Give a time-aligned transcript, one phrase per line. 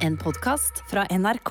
[0.00, 1.50] En podkast fra NRK.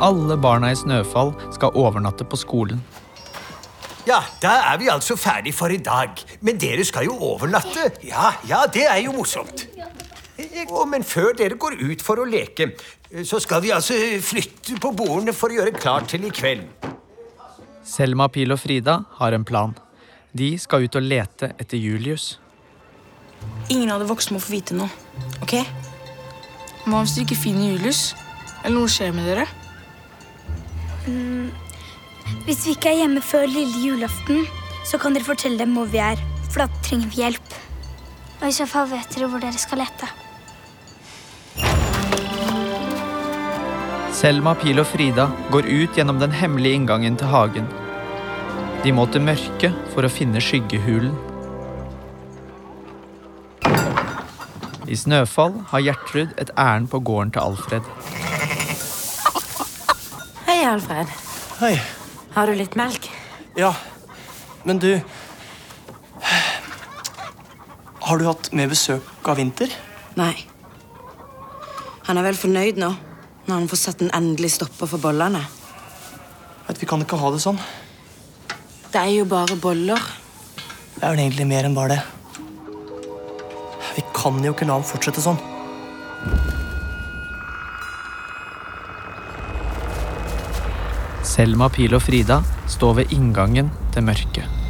[0.00, 2.80] Alle barna i Snøfall skal overnatte på skolen.
[4.08, 6.16] Ja, da er vi altså ferdig for i dag.
[6.40, 7.90] Men dere skal jo overnatte.
[8.08, 9.66] Ja, ja, det er jo morsomt.
[10.72, 12.72] Oh, men før dere går ut for å leke,
[13.28, 16.64] så skal vi altså flytte på bordene for å gjøre klart til i kveld.
[17.82, 19.74] Selma, Pil og Frida har en plan.
[20.32, 22.38] De skal ut og lete etter Julius.
[23.68, 24.88] Ingen av de voksne må få vite noe.
[25.42, 25.58] ok?
[26.86, 28.14] Hva hvis dere ikke finner Julius?
[28.62, 29.46] Eller noe skjer med dere?
[32.46, 34.46] Hvis vi ikke er hjemme før lille julaften,
[34.86, 36.22] så kan dere fortelle dem hvor vi er.
[36.48, 37.54] For da trenger vi hjelp.
[38.40, 40.10] Og i så fall vet dere hvor dere skal lete.
[44.12, 47.66] Selma, Pil og Frida går ut gjennom den hemmelige inngangen til hagen.
[48.82, 51.12] De må til mørket for å finne skyggehulen.
[54.90, 57.86] I Snøfall har Gjertrud et ærend på gården til Alfred.
[60.48, 61.12] Hei, Alfred.
[61.60, 61.76] Hei.
[62.34, 63.06] Har du litt melk?
[63.54, 63.70] Ja,
[64.64, 64.96] men du
[68.02, 69.70] Har du hatt mer besøk av Vinter?
[70.18, 70.34] Nei.
[72.08, 72.90] Han er vel fornøyd nå,
[73.46, 75.44] når han får satt en endelig stopper for bollene.
[76.66, 77.62] Vet, vi kan ikke ha det sånn.
[78.92, 80.00] Det er jo bare boller.
[80.94, 82.00] Det er vel egentlig mer enn bare det.
[83.96, 85.40] Vi kan jo ikke la ham fortsette sånn.
[91.24, 94.60] Selma, Pil og Frida står ved inngangen til mørket.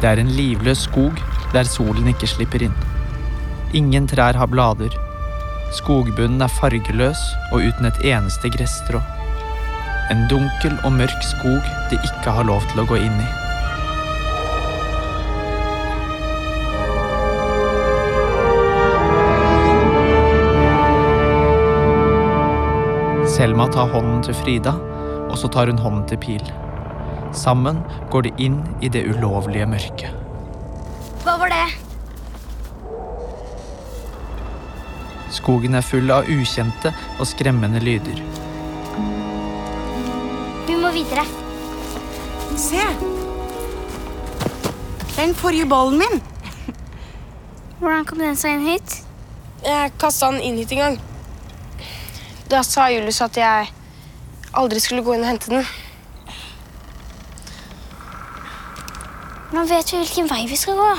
[0.00, 1.20] Det er en livløs skog
[1.52, 2.82] der solen ikke slipper inn.
[3.76, 4.96] Ingen trær har blader.
[5.76, 7.20] Skogbunnen er fargeløs
[7.52, 9.04] og uten et eneste gresstrå.
[10.10, 13.28] En dunkel og mørk skog de ikke har lov til å gå inn i.
[23.30, 24.74] Selma tar hånden til Frida,
[25.30, 26.50] og så tar hun hånden til Pil.
[27.30, 27.78] Sammen
[28.10, 30.10] går de inn i det ulovlige mørket.
[31.22, 31.62] Hva var det?
[35.38, 36.90] Skogen er full av ukjente
[37.20, 38.18] og skremmende lyder.
[40.90, 41.22] Må videre.
[42.58, 42.80] Se!
[45.14, 46.16] Den forrige ballen min.
[47.78, 48.96] Hvordan kom den seg inn hit?
[49.62, 50.98] Jeg kasta den inn hit en gang.
[52.50, 53.70] Da sa Julius at jeg
[54.50, 55.70] aldri skulle gå inn og hente den.
[59.54, 60.92] Nå vet vi hvilken vei vi skal gå.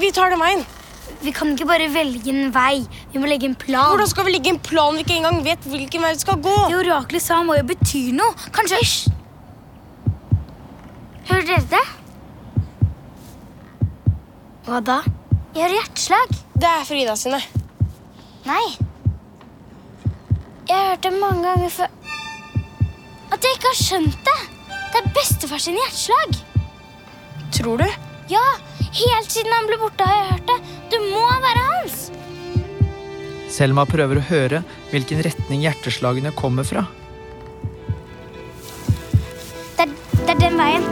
[0.00, 0.64] Vi tar den veien.
[1.20, 2.82] Vi kan ikke bare velge en vei.
[3.12, 3.92] Vi må legge en plan.
[3.92, 6.56] Hvordan skal vi legge en plan vi ikke engang vet hvilken vei vi skal gå?
[6.70, 8.34] Det oraklet sa må jo bety noe.
[8.56, 9.16] Kanskje Hysj!
[11.30, 11.86] Hører dere det?
[14.66, 15.00] Hva da?
[15.54, 16.38] Jeg hører hjerteslag.
[16.60, 17.38] Det er Frida sine.
[18.46, 18.64] Nei.
[20.68, 21.96] Jeg har hørt det mange ganger før.
[23.30, 24.38] At jeg ikke har skjønt det.
[24.90, 26.40] Det er bestefar sin hjerteslag.
[27.54, 27.86] Tror du?
[28.30, 28.42] Ja,
[28.78, 30.69] helt siden han ble borte har jeg hørt det.
[30.90, 31.98] Det må være hans.
[33.50, 36.86] Selma prøver å høre hvilken retning hjerteslagene kommer fra.
[39.76, 40.86] Det er, det er den veien.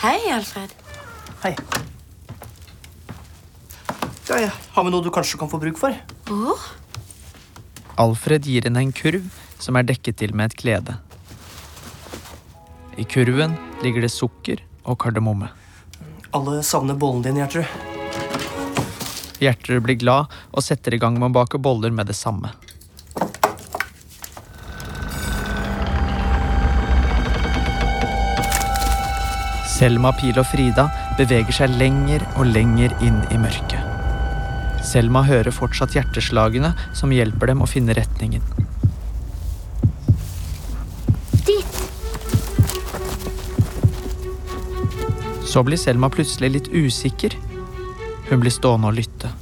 [0.00, 0.72] Hei, Alfred.
[1.42, 1.52] Hei.
[4.30, 4.50] Ja, ja.
[4.72, 5.94] Har vi noe du kanskje kan få bruk for?
[6.32, 6.66] Oh.
[8.00, 9.28] Alfred gir henne en kurv
[9.60, 10.96] som er dekket til med et klede.
[13.00, 15.46] I kurven ligger det sukker og kardemomme.
[16.36, 17.64] Alle savner bollen din, Gjertrud.
[19.40, 22.52] Gjertrud blir glad og setter i gang med å bake boller med det samme.
[29.78, 33.80] Selma, Pil og Frida beveger seg lenger og lenger inn i mørket.
[34.84, 38.44] Selma hører fortsatt hjerteslagene som hjelper dem å finne retningen.
[45.50, 47.34] Så blir Selma plutselig litt usikker.
[48.28, 49.32] Hun blir stående og lytte.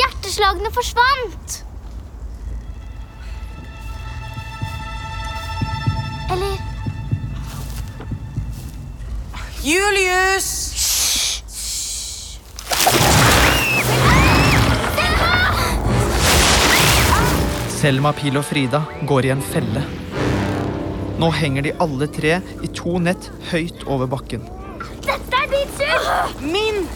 [0.00, 1.60] Hjerteslagene forsvant.
[6.34, 6.58] Eller
[9.62, 10.50] Julius!
[17.78, 19.86] Selma, Pil og Frida går i en felle.
[21.20, 24.46] Nå henger de alle tre i to nett høyt over bakken.
[25.04, 26.40] Dette er ditt skyld!
[26.40, 26.86] Min!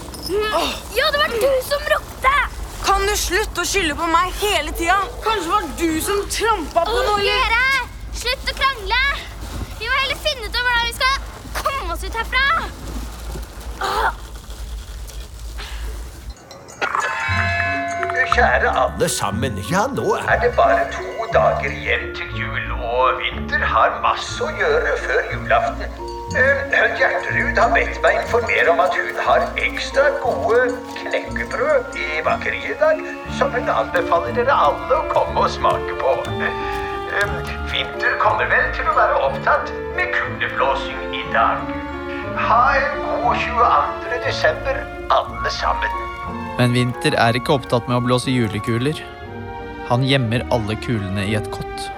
[0.97, 2.33] Ja, det var du som ropte!
[2.87, 4.97] Kan du slutte å skylde på meg hele tida?
[5.25, 7.19] Kanskje det var du som trampa på noe?
[7.21, 7.53] eller?
[7.53, 7.67] Dere,
[8.17, 9.03] slutt å krangle!
[9.77, 11.15] Vi må heller finne ut av hvordan vi skal
[11.61, 12.45] komme oss ut herfra.
[18.35, 19.61] Kjære alle sammen.
[19.69, 22.34] Ja, nå er det bare to dager igjen til
[22.95, 26.03] og Vinter har masse å gjøre før julaften.
[26.35, 30.65] Gjertrud har bedt meg informere om at hun har ekstra gode
[30.99, 33.03] knekkebrød i bakeriet i dag,
[33.39, 36.17] som hun anbefaler dere alle å komme og smake på.
[37.71, 41.63] Vinter kommer vel til å være opptatt med kuleblåsing i dag.
[42.49, 44.23] Ha en god 22.
[44.27, 44.81] desember,
[45.15, 46.01] alle sammen.
[46.59, 48.99] Men Vinter er ikke opptatt med å blåse julekuler.
[49.91, 51.91] Han gjemmer alle kulene i et kott.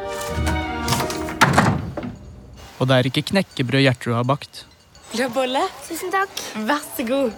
[2.76, 4.64] Og det er ikke knekkebrød Gjertrud har bakt.
[5.11, 5.62] Vil du ha bolle?
[5.87, 6.32] Tusen takk.
[6.69, 7.31] Vær så god.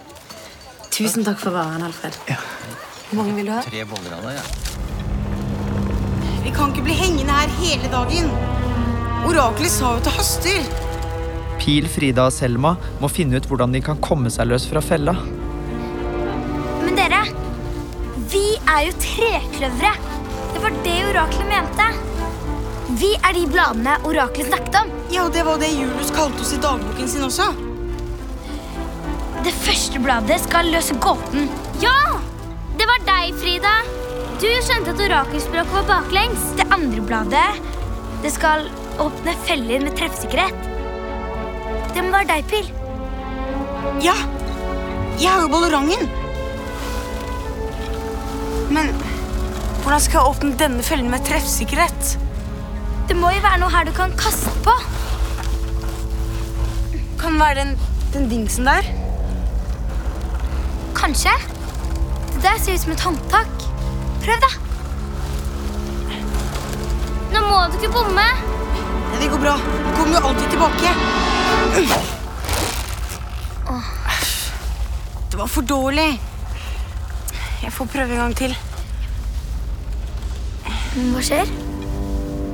[0.90, 2.16] Tusen takk for varen, Alfred.
[2.30, 2.38] Ja.
[3.10, 3.60] Hvor mange vil du ha?
[3.62, 4.44] Tre boller av deg, ja.
[6.42, 8.32] Vi kan ikke bli hengende her hele dagen.
[9.28, 10.68] Oraklet sa jo at det haster.
[11.58, 15.14] Pil, Frida og Selma må finne ut hvordan de kan komme seg løs fra fella.
[16.82, 17.22] Men dere,
[18.32, 19.94] vi er jo trekløvere.
[20.54, 21.88] Det var det oraklet mente.
[22.98, 24.88] Vi er de bladene oraklet snakket om.
[25.14, 27.46] Ja, det var det Julius kalte oss i dagboken sin også.
[29.46, 31.46] Det første bladet skal løse gåten.
[31.82, 32.18] Ja!
[32.78, 33.76] Det var deg, Frida.
[34.42, 36.50] Du skjønte at orakelspråket var baklengs.
[36.58, 37.62] Det andre bladet,
[38.24, 38.66] det skal
[39.02, 40.68] åpne feller med treffsikkerhet.
[41.94, 42.70] Det må være deg, Pil.
[44.02, 44.14] Ja,
[45.18, 46.08] jeg har jo ballerangen.
[48.74, 48.90] Men
[49.84, 52.18] hvordan skal jeg åpne denne fellen med treffsikkerhet?
[53.08, 54.72] Det må jo være noe her du kan kaste på.
[57.18, 57.70] Kan det være den,
[58.12, 58.84] den dingsen der?
[60.96, 61.32] Kanskje.
[62.34, 63.64] Det der ser ut som et håndtak.
[64.22, 64.50] Prøv, da.
[67.32, 68.26] Nå må du ikke bomme.
[69.12, 69.54] Ja, det går bra.
[69.56, 70.88] Du kommer jo alltid tilbake.
[75.30, 76.20] Det var for dårlig.
[77.62, 78.56] Jeg får prøve en gang til.
[80.98, 81.67] Hva skjer?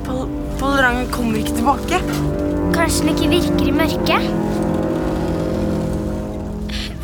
[0.05, 0.29] Boll
[0.61, 2.01] bollerangen kommer ikke tilbake.
[2.75, 4.31] Kanskje den ikke virker i mørket?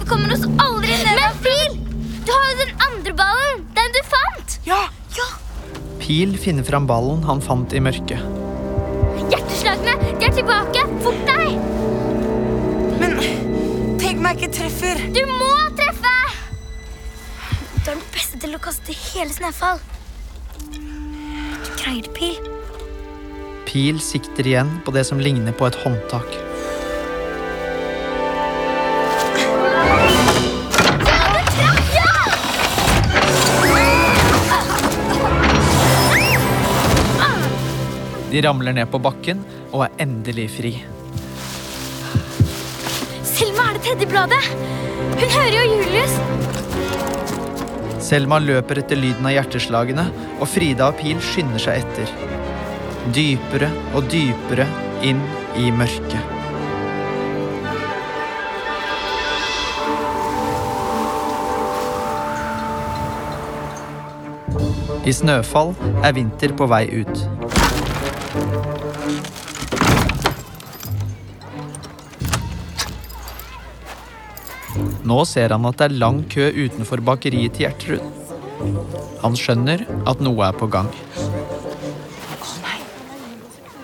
[0.01, 1.21] Vi kommer oss aldri ned.
[1.21, 1.77] Men Pil,
[2.27, 3.63] du har jo den andre ballen.
[3.79, 4.59] Den du fant.
[4.69, 4.83] Ja,
[6.11, 8.19] Pil finner fram ballen han fant i mørket.
[9.31, 10.83] Hjerteslagene, de er tilbake.
[11.05, 11.53] Fort deg.
[12.99, 13.15] men
[14.01, 15.05] tenk om jeg ikke treffer.
[15.15, 16.17] Du må treffe.
[17.77, 19.79] Du er den beste til å kaste hele Snøfall.
[20.67, 22.50] Du greier det, Pil.
[23.71, 26.27] Pil sikter igjen på det som ligner på et håndtak.
[38.31, 40.73] De ramler ned på bakken og er endelig fri.
[43.23, 44.43] Selma er det tredje bladet.
[45.15, 46.19] Hun hører jo Julius.
[48.03, 50.11] Selma løper etter lyden av hjerteslagene,
[50.43, 52.40] og Frida og Pil skynder seg etter.
[53.09, 54.67] Dypere og dypere
[55.03, 55.23] inn
[55.57, 56.37] i mørket.
[65.01, 65.73] I Snøfall
[66.05, 67.25] er Vinter på vei ut.
[75.09, 78.05] Nå ser han at det er lang kø utenfor bakeriet til Gjertrud.
[79.25, 80.93] Han skjønner at noe er på gang.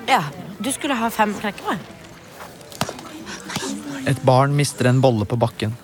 [0.06, 0.22] Ja,
[0.66, 1.78] du skulle ha fem knekkebrød.
[4.10, 5.76] Et barn mister en bolle på bakken.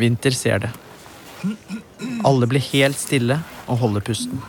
[0.00, 0.70] Vinter ser det.
[2.24, 3.38] Alle blir helt stille
[3.68, 4.40] og holder pusten.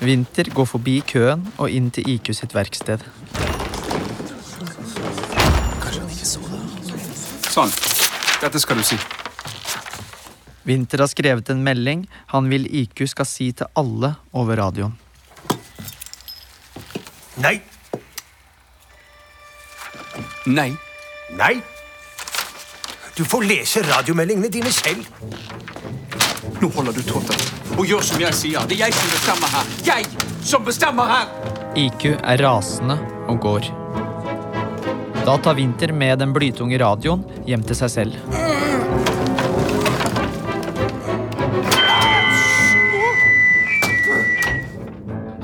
[0.00, 3.04] Vinter går forbi køen og inn til IQ sitt verksted.
[7.50, 7.72] Sånn.
[8.40, 8.96] Dette skal du si.
[10.68, 14.96] Vinter har skrevet en melding han vil IQ skal si til alle over radioen.
[17.40, 17.60] Nei,
[20.46, 20.70] Nei.
[21.36, 21.54] nei.
[23.16, 25.06] Du får lese radiomeldingene dine selv.
[26.60, 27.36] Nå holder du tåta.
[27.78, 28.66] Og gjør som jeg sier.
[28.68, 29.70] Det er jeg som bestemmer her.
[29.86, 30.08] Jeg
[30.44, 31.30] som bestemmer her!
[31.80, 32.96] IQ er rasende
[33.30, 33.68] og går.
[35.24, 38.49] Da tar Vinter med den blytunge radioen hjem til seg selv.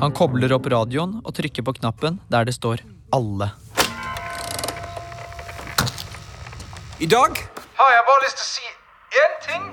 [0.07, 2.79] Han kobler opp radioen og trykker på knappen der det står
[3.11, 3.49] 'Alle'.
[7.03, 7.41] I dag
[7.79, 8.69] har jeg bare lyst til å si
[9.23, 9.65] én ting.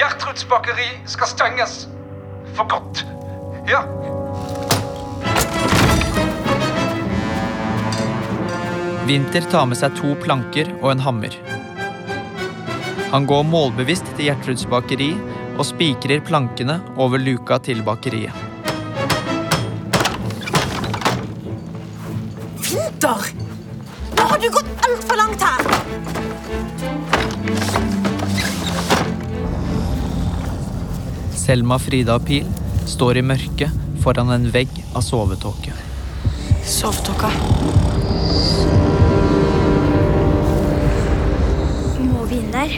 [0.00, 1.76] Gjertruds bakeri skal stenges.
[2.58, 3.04] For godt.
[3.70, 3.84] Ja.
[9.06, 11.38] Winter tar med seg to planker og en hammer.
[13.14, 15.12] Han går målbevisst til Gjertruds bakeri
[15.54, 18.47] og spikrer plankene over luka til bakeriet.
[22.98, 23.32] Vinter!
[24.16, 25.62] Nå har du gått altfor langt her!
[31.30, 32.48] Selma, Frida og Pil
[32.90, 33.70] står i mørket
[34.02, 35.76] foran en vegg av sovetåke.
[36.66, 37.30] Sovetåka.
[42.02, 42.76] Må vi inn der?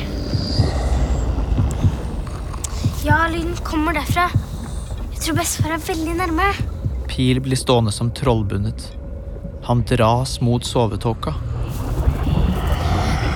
[3.08, 4.28] Ja, lyden kommer derfra.
[5.16, 6.54] Jeg tror bestefar er veldig nærme.
[7.08, 8.99] Pil blir stående som trollbundet.
[9.70, 11.34] Han dras mot sovetåka.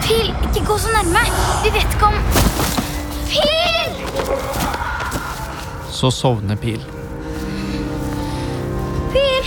[0.02, 1.20] Pil, ikke gå så nærme.
[1.62, 2.16] Vi vet ikke om
[3.28, 3.92] Pil!
[5.94, 6.82] Så sovner Pil.
[9.14, 9.46] Pil!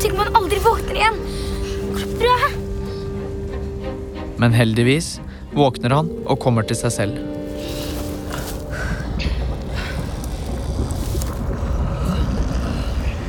[0.00, 1.20] Tenk om han aldri våkner igjen.
[1.92, 2.34] Går det bra?
[4.40, 5.18] Men heldigvis
[5.52, 7.20] våkner han og kommer til seg selv.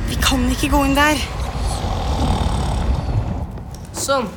[0.08, 1.28] Vi kan ikke gå inn der.
[4.08, 4.28] Sånn.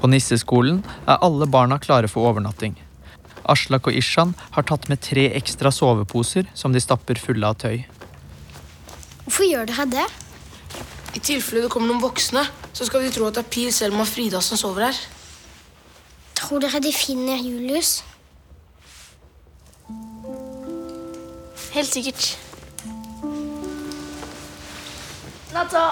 [0.00, 2.74] På nisseskolen er alle barna klare for overnatting.
[3.46, 7.84] Aslak og Ishan har tatt med tre ekstra soveposer som de stapper fulle av tøy.
[9.22, 10.06] Hvorfor gjør dere det?
[11.14, 12.42] I tilfelle det kommer noen voksne,
[12.74, 14.98] så skal de tro at det er Pil, Selma og Frida som sover her.
[16.36, 18.00] Tror dere de finner Julius?
[21.76, 22.34] Helt sikkert.
[25.54, 25.86] Natta.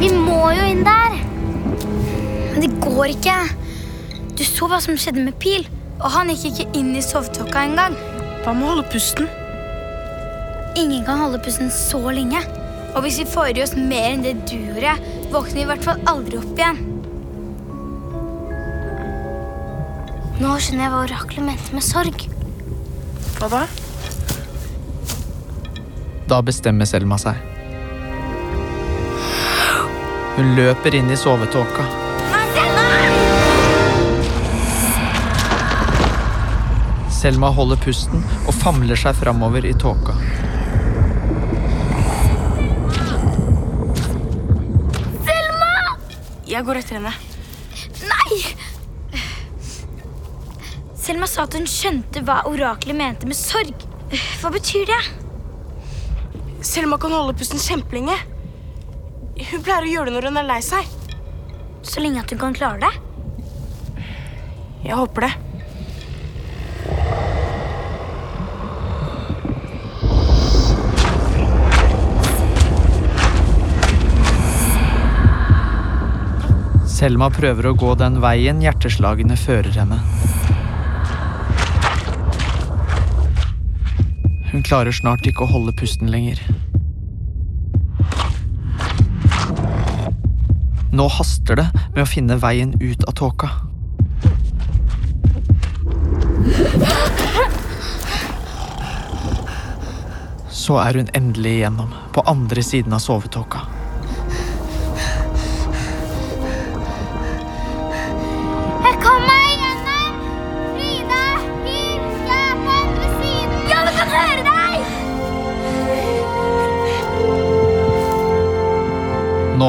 [0.00, 1.18] Vi må jo inn der.
[2.54, 3.34] Men det går ikke.
[4.32, 5.66] Du så hva som skjedde med Pil,
[5.98, 7.98] og han gikk ikke inn i sovetåka engang.
[8.40, 9.28] Hva med å holde pusten?
[10.80, 12.40] Ingen kan holde pusten så lenge.
[12.94, 14.96] Og hvis vi får i oss mer enn det du gjorde,
[15.34, 16.80] våkner vi i hvert fall aldri opp igjen.
[20.40, 22.24] Nå skjønner jeg hva oraklet mente med sorg.
[23.36, 23.62] Hva da?
[26.32, 27.49] Da bestemmer Selma seg.
[30.40, 31.82] Hun løper inn i sovetåka.
[37.12, 40.14] Selma holder pusten og famler seg framover i tåka.
[46.48, 47.12] Jeg går etter henne.
[48.08, 48.40] Nei!
[50.96, 53.76] Selma sa at hun skjønte hva oraklet mente med sorg.
[54.40, 55.02] Hva betyr det?
[56.64, 58.16] Selma kan holde pusten kjempelenge.
[59.40, 60.88] Hun pleier å gjøre det når hun er lei seg.
[61.82, 62.92] Så lenge at hun kan klare det?
[64.84, 65.32] Jeg håper det.
[77.00, 80.02] Selma prøver å gå den veien hjerteslagene fører henne.
[84.50, 86.42] Hun klarer snart ikke å holde pusten lenger.
[90.92, 93.50] Nå haster det med å finne veien ut av tåka.
[100.50, 103.62] Så er hun endelig igjennom, på andre siden av sovetåka.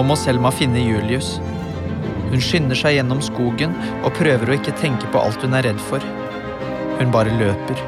[0.01, 1.35] Nå må Selma finne Julius.
[2.31, 5.83] Hun skynder seg gjennom skogen og prøver å ikke tenke på alt hun er redd
[5.91, 6.01] for.
[6.97, 7.83] Hun bare løper.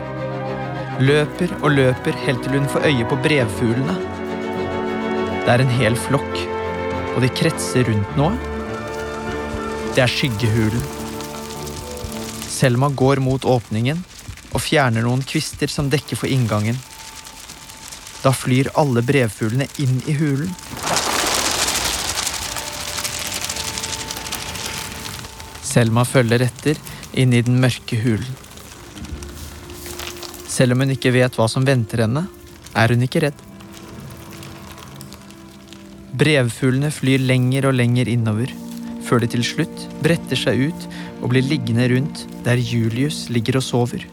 [1.01, 3.95] Løper og løper helt til hun får øye på brevfuglene.
[5.39, 6.37] Det er en hel flokk,
[7.15, 8.37] og de kretser rundt noe.
[9.97, 10.85] Det er skyggehulen.
[12.45, 14.05] Selma går mot åpningen
[14.51, 16.77] og fjerner noen kvister som dekker for inngangen.
[18.21, 20.53] Da flyr alle brevfuglene inn i hulen.
[25.73, 26.77] Selma følger etter
[27.17, 28.35] inn i den mørke hulen.
[30.53, 32.27] Selv om hun ikke vet hva som venter henne,
[32.77, 33.39] er hun ikke redd.
[36.13, 38.53] Brevfuglene flyr lenger og lenger innover,
[39.03, 40.85] før de til slutt bretter seg ut
[41.23, 44.05] og blir liggende rundt der Julius ligger og sover.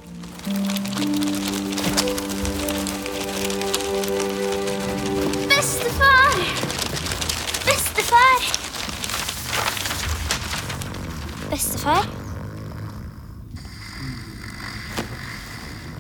[11.51, 12.07] bestefar.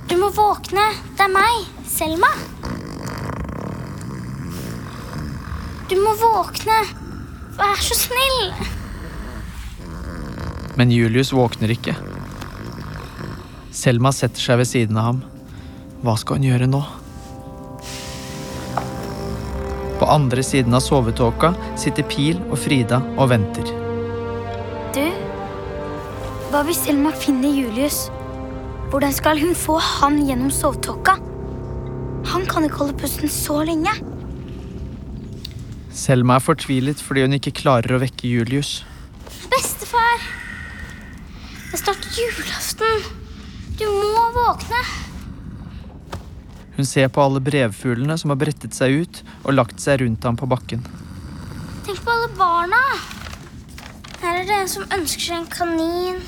[0.08, 0.86] Du må våkne.
[1.16, 2.30] Det er meg, Selma.
[5.90, 6.78] Du må våkne.
[7.58, 8.54] Vær så snill.
[10.78, 11.96] Men Julius våkner ikke.
[13.74, 15.20] Selma setter seg ved siden av ham.
[16.00, 16.80] Hva skal hun gjøre nå?
[20.00, 23.79] På andre siden av sovetåka sitter Pil og Frida og venter.
[26.60, 28.10] Hva hvis Selma finner Julius?
[28.92, 31.14] Hvordan skal hun få han gjennom sovetåka?
[32.28, 33.94] Han kan ikke holde pusten så lenge.
[35.96, 38.82] Selma er fortvilet fordi hun ikke klarer å vekke Julius.
[39.48, 40.20] Bestefar!
[41.70, 43.06] Det er snart julaften.
[43.80, 44.82] Du må våkne.
[46.76, 50.36] Hun ser på alle brevfuglene som har brettet seg ut og lagt seg rundt ham
[50.36, 50.84] på bakken.
[51.88, 52.84] Tenk på alle barna.
[54.20, 56.20] Her er det en som ønsker seg en kanin.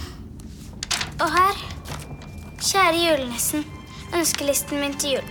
[1.20, 1.62] Og her
[2.62, 3.64] Kjære julenissen.
[4.14, 5.30] Ønskelisten min til jul.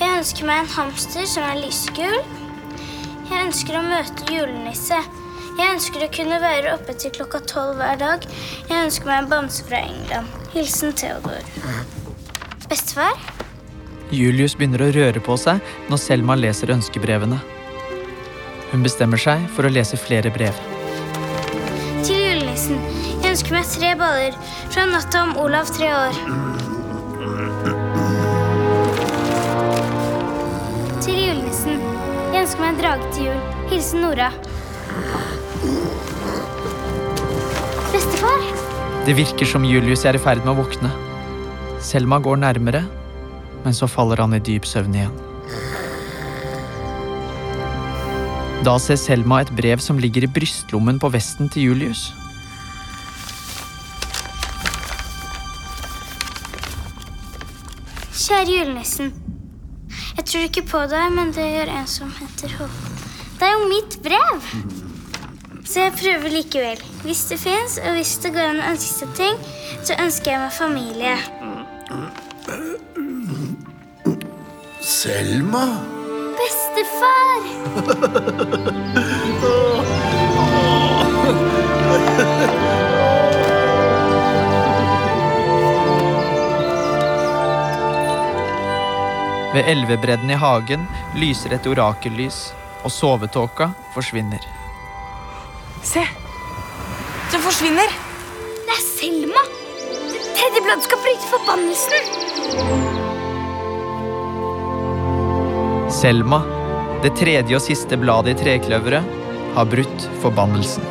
[0.00, 2.16] Jeg ønsker meg en hamster som er lysegul.
[3.28, 5.02] Jeg ønsker å møte julenisse.
[5.58, 8.24] Jeg ønsker å kunne være oppe til klokka tolv hver dag.
[8.70, 10.32] Jeg ønsker meg en bamse fra England.
[10.54, 11.44] Hilsen Theodor.
[12.70, 13.20] Bestefar?
[14.14, 15.60] Julius begynner å røre på seg
[15.92, 17.42] når Selma leser ønskebrevene.
[18.72, 20.64] Hun bestemmer seg for å lese flere brev.
[22.02, 23.03] Til julenissen.
[23.34, 24.34] Ønsker meg tre baller
[24.70, 26.18] fra natta om Olav tre år.
[31.02, 31.82] Til julenissen.
[32.30, 33.42] Jeg ønsker meg en drage til jul.
[33.72, 34.30] Hilsen Nora.
[37.90, 38.46] Bestefar?
[39.10, 40.94] Det virker som Julius er i ferd med å våkne.
[41.82, 42.86] Selma går nærmere,
[43.66, 45.22] men så faller han i dyp søvn igjen.
[48.62, 52.12] Da ser Selma et brev som ligger i brystlommen på vesten til Julius.
[58.24, 59.10] Kjære julenissen.
[60.16, 62.94] Jeg tror ikke på deg, men det gjør en som heter Håkon.
[63.36, 64.46] Det er jo mitt brev!
[65.68, 66.80] Så jeg prøver likevel.
[67.02, 69.36] Hvis det fins, og hvis det går an å ønske seg ting,
[69.84, 71.14] så ønsker jeg meg familie.
[74.80, 75.66] Selma?
[76.40, 77.40] Bestefar!
[89.54, 90.82] Ved elvebredden i hagen
[91.14, 92.48] lyser et orakellys,
[92.82, 94.42] og sovetåka forsvinner.
[95.86, 96.02] Se!
[97.30, 97.94] Den forsvinner.
[98.64, 99.44] Det er Selma!
[100.34, 102.02] Tredje skal bryte forbannelsen!
[105.94, 106.42] Selma,
[107.04, 109.06] det tredje og siste bladet i trekløveret,
[109.54, 110.82] har brutt forbannelsen.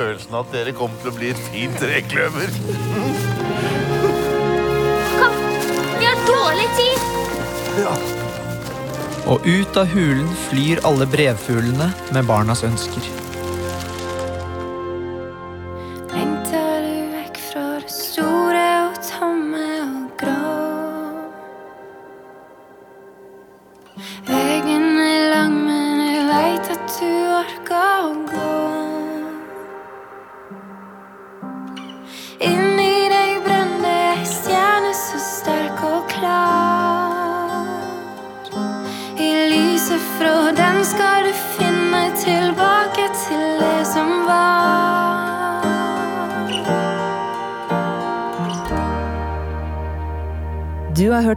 [0.00, 2.48] Følelsen at dere kommer til å bli et fint trekløver.
[5.18, 5.36] Kom,
[5.98, 6.98] vi har dårlig tid.
[9.30, 13.04] Og ut av hulen flyr alle brevfuglene med barnas ønsker.
[16.14, 20.40] Lengter du vekk fra det store og tomme og grå?